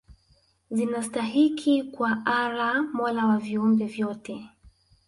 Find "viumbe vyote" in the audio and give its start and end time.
3.37-4.49